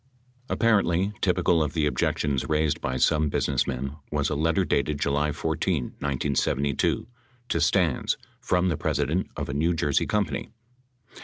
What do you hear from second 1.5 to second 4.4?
of the objections raised by some businessmen was a